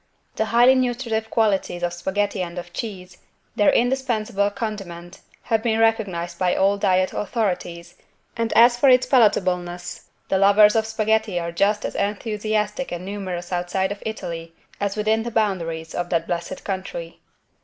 [0.35, 3.19] The highly nutritive qualities of spaghetti and of cheese,
[3.55, 7.93] their indispensable condiment, have been recognized by all diet authorities
[8.35, 13.51] and, as for its palatableness, the lovers of spaghetti are just as enthusiastic and numerous
[13.51, 17.19] outside of Italy as within the boundaries of that blessed country.